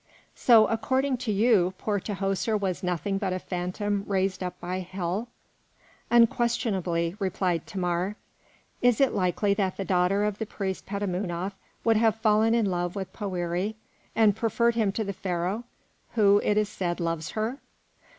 "So, 0.33 0.65
according 0.65 1.17
to 1.17 1.31
you, 1.31 1.75
poor 1.77 1.99
Tahoser 1.99 2.59
was 2.59 2.81
nothing 2.81 3.19
but 3.19 3.33
a 3.33 3.37
phantom 3.37 4.03
raised 4.07 4.41
up 4.41 4.59
by 4.59 4.79
hell?" 4.79 5.27
"Unquestionably," 6.09 7.15
replied 7.19 7.67
Thamar. 7.67 8.15
"Is 8.81 8.99
it 8.99 9.13
likely 9.13 9.53
that 9.53 9.77
the 9.77 9.85
daughter 9.85 10.23
of 10.23 10.39
the 10.39 10.47
priest 10.47 10.87
Petamounoph 10.87 11.53
would 11.83 11.97
have 11.97 12.15
fallen 12.15 12.55
in 12.55 12.65
love 12.65 12.95
with 12.95 13.13
Poëri 13.13 13.75
and 14.15 14.35
preferred 14.35 14.73
him 14.73 14.91
to 14.93 15.03
the 15.03 15.13
Pharaoh, 15.13 15.65
who, 16.15 16.41
it 16.43 16.57
is 16.57 16.67
said, 16.67 16.99
loves 16.99 17.29
her?" 17.37 17.59